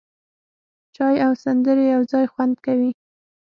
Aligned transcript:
چای 0.95 1.15
او 1.25 1.31
سندرې 1.43 1.85
یو 1.93 2.01
ځای 2.11 2.25
خوند 2.33 2.55
کوي. 2.65 2.91